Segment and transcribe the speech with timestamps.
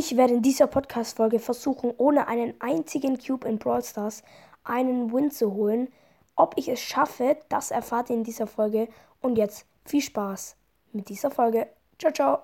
[0.00, 4.22] Ich werde in dieser Podcast-Folge versuchen, ohne einen einzigen Cube in Brawl Stars
[4.62, 5.88] einen Win zu holen.
[6.36, 8.86] Ob ich es schaffe, das erfahrt ihr in dieser Folge.
[9.20, 10.56] Und jetzt viel Spaß
[10.92, 11.66] mit dieser Folge.
[11.98, 12.38] Ciao, ciao.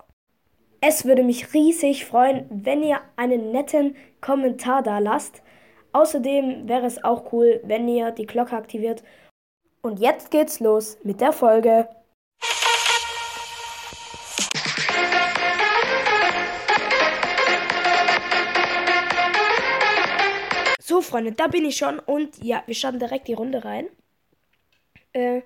[0.80, 5.40] Es würde mich riesig freuen, wenn ihr einen netten Kommentar da lasst.
[5.92, 9.04] Außerdem wäre es auch cool, wenn ihr die Glocke aktiviert.
[9.80, 11.88] Und jetzt geht's los mit der Folge.
[21.14, 22.00] Freunde, da bin ich schon.
[22.00, 23.86] Und ja, wir starten direkt die Runde rein.
[25.12, 25.42] Äh,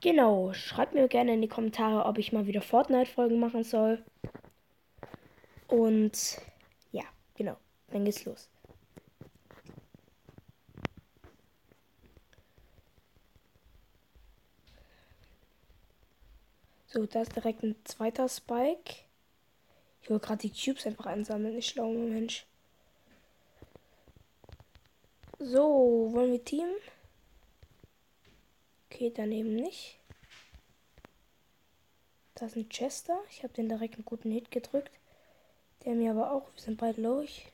[0.00, 4.04] genau, schreibt mir gerne in die Kommentare, ob ich mal wieder Fortnite-Folgen machen soll.
[5.68, 6.40] Und
[6.90, 7.04] ja,
[7.36, 7.56] genau,
[7.92, 8.50] dann geht's los.
[16.88, 19.04] So, da ist direkt ein zweiter Spike.
[20.02, 22.44] Ich will gerade die Cubes einfach einsammeln, ich schlauer Mensch.
[25.40, 26.66] So, wollen wir Team?
[28.86, 30.00] Okay, daneben nicht.
[32.34, 33.16] Da ist ein Chester.
[33.30, 34.98] Ich habe den direkt einen guten Hit gedrückt.
[35.84, 36.52] Der mir aber auch.
[36.54, 37.20] Wir sind beide low.
[37.20, 37.46] Ich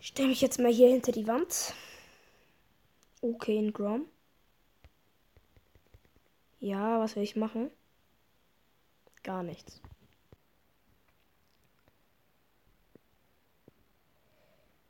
[0.00, 1.72] stelle mich jetzt mal hier hinter die Wand.
[3.22, 4.06] Okay, ein Grom.
[6.60, 7.70] Ja, was will ich machen?
[9.22, 9.80] Gar nichts.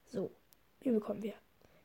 [0.08, 0.32] So,
[0.80, 1.34] wie bekommen wir?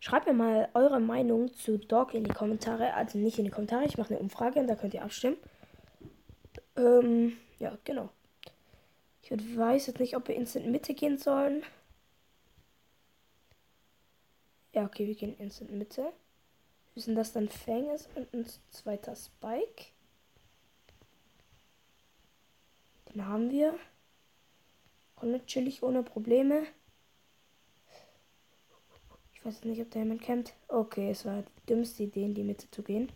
[0.02, 2.96] Schreibt mir mal eure Meinung zu Dog in die Kommentare.
[2.96, 5.38] Also nicht in die Kommentare, ich mache eine Umfrage und da könnt ihr abstimmen.
[6.76, 8.10] Ähm, ja, genau.
[9.22, 11.62] Ich weiß jetzt nicht, ob wir instant Mitte gehen sollen.
[14.74, 16.02] Ja, okay, wir gehen instant Mitte.
[16.02, 19.86] Wir wissen, dass dann Fang ist und ein zweiter Spike.
[23.14, 23.78] Den haben wir.
[25.16, 26.66] Kommt chillig ohne Probleme.
[29.42, 30.54] Ich weiß nicht, ob da jemand kennt.
[30.68, 33.12] Okay, es war die dümmste Idee, in die Mitte zu gehen.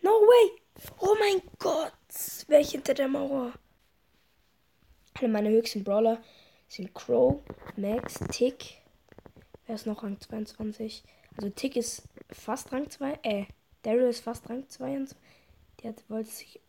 [0.00, 0.62] No way!
[1.00, 1.92] Oh mein Gott!
[2.46, 3.52] Wäre ich hinter der Mauer?
[5.14, 6.22] Alle meine höchsten Brawler
[6.68, 7.42] sind Crow,
[7.76, 8.76] Max, Tick.
[9.66, 11.02] Wer ist noch Rang 22?
[11.36, 13.18] Also Tick ist fast Rang 2.
[13.24, 13.46] Äh,
[13.82, 15.18] Daryl ist fast Rang 22.
[15.82, 16.60] Der wollte sich.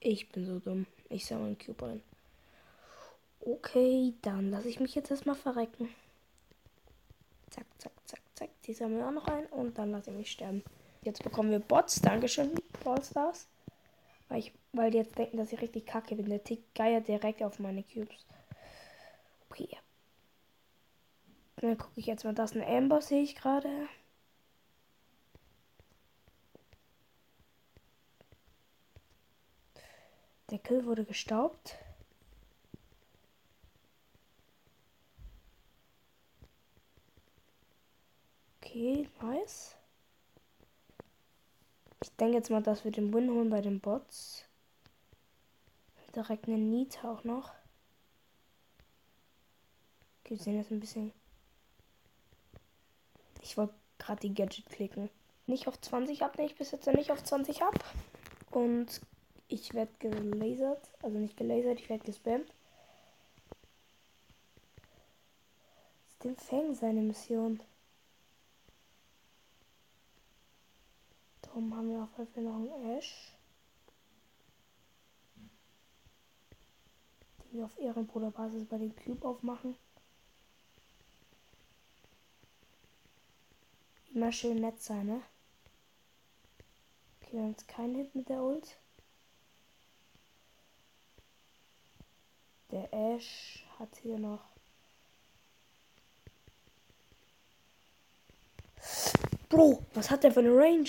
[0.00, 0.86] Ich bin so dumm.
[1.08, 2.02] Ich sah einen Cube rein.
[3.38, 5.88] Okay, dann lasse ich mich jetzt erstmal verrecken.
[7.52, 8.50] Zack, zack, zack, zack.
[8.64, 10.64] Die sammeln wir auch noch ein und dann lasse ich mich sterben.
[11.02, 12.00] Jetzt bekommen wir Bots.
[12.00, 13.46] Dankeschön, Ballstars.
[14.28, 16.30] Weil, ich, weil die jetzt denken, dass ich richtig kacke bin.
[16.30, 18.26] Der tickt geiert direkt auf meine Cubes.
[19.50, 19.68] Okay.
[21.56, 22.32] Dann gucke ich jetzt mal.
[22.32, 23.68] Das ein Amber, sehe ich gerade.
[30.50, 31.76] Der Kill wurde gestaubt.
[38.72, 39.76] Okay, nice.
[42.02, 44.46] Ich denke jetzt mal, dass wir den Win holen bei den Bots.
[46.16, 47.50] Direkt eine Nita auch noch.
[50.20, 51.12] Okay, wir sehen jetzt ein bisschen.
[53.42, 55.10] Ich wollte gerade die Gadget klicken.
[55.46, 57.74] Nicht auf 20 ab, ne, ich bis jetzt nicht auf 20 ab.
[58.52, 59.02] Und
[59.48, 60.88] ich werde gelasert.
[61.02, 62.48] Also nicht gelasert, ich werde gespammt.
[66.08, 67.60] ist dem Fang seine Mission.
[71.52, 73.30] Darum haben wir auf jeden Fall noch einen Ash.
[77.44, 79.76] Den wir auf Ehrenbruderbasis bei dem Cube aufmachen.
[84.14, 85.22] Immer schön nett sein, ne?
[87.20, 88.78] Okay, wir haben jetzt keinen Hit mit der Ult.
[92.70, 94.40] Der Ash hat hier noch.
[99.50, 100.88] Bro, was hat der für eine Range?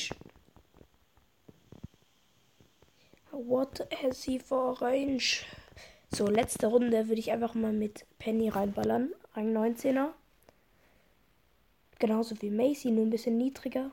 [3.46, 5.44] What has he for range?
[6.14, 9.14] So, letzte Runde würde ich einfach mal mit Penny reinballern.
[9.34, 10.12] Rang 19er.
[12.00, 13.92] Genauso wie Macy, nur ein bisschen niedriger.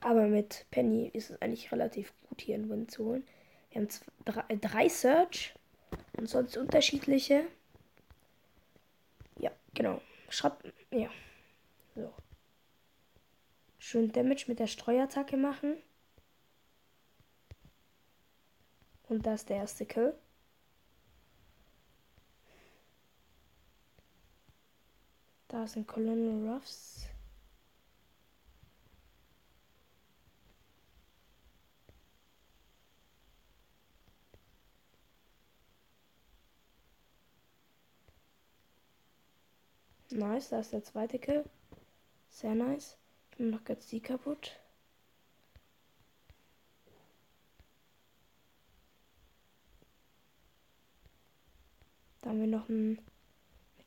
[0.00, 3.26] Aber mit Penny ist es eigentlich relativ gut, hier einen Win zu holen.
[3.70, 5.54] Wir haben zwei, drei, drei Search
[6.16, 7.46] und sonst unterschiedliche.
[9.40, 10.00] Ja, genau.
[10.28, 10.72] Schreibt.
[10.92, 11.08] Ja.
[11.96, 12.12] So.
[13.78, 15.78] Schön Damage mit der Streuattacke machen.
[19.18, 20.14] Und das ist der erste Kill.
[25.48, 27.08] Da sind Colonel Ruffs.
[40.10, 41.44] Nice, da ist der zweite Kill.
[42.30, 42.96] Sehr nice.
[43.32, 44.60] Ich mache noch ganz die kaputt.
[52.28, 53.00] Da haben wir noch einen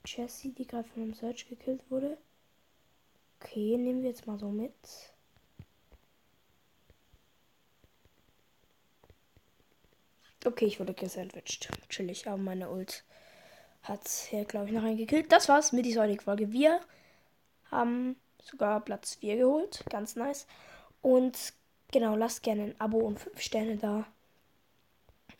[0.04, 2.18] Jessie, die gerade von einem Search gekillt wurde.
[3.40, 4.74] Okay, nehmen wir jetzt mal so mit.
[10.44, 11.70] Okay, ich wurde gesandwiched.
[11.88, 13.04] Chillig, aber meine Ult
[13.84, 15.32] hat hier, glaube ich, noch einen gekillt.
[15.32, 16.52] Das war's mit dieser heutigen Folge.
[16.52, 16.82] Wir
[17.70, 19.84] haben sogar Platz 4 geholt.
[19.88, 20.48] Ganz nice.
[21.04, 21.54] Und
[21.92, 24.08] genau, lasst gerne ein Abo und 5 Sterne da.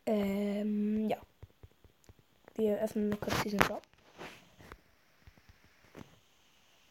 [0.06, 1.18] Ähm, ja.
[2.62, 3.82] Wir öffnen kurz diesen Job.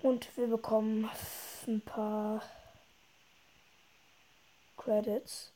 [0.00, 1.08] Und wir bekommen
[1.68, 2.42] ein paar
[4.76, 5.52] Credits.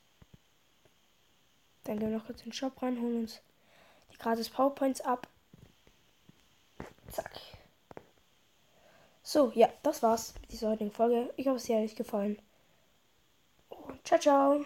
[1.82, 3.40] Dann gehen wir noch kurz in den Shop rein, holen uns
[4.12, 5.26] die gratis PowerPoints ab.
[7.10, 7.32] Zack.
[9.24, 11.34] So, ja, das war's mit dieser heutigen Folge.
[11.36, 12.40] Ich hoffe, es hat euch gefallen.
[13.68, 14.64] Und ciao, ciao.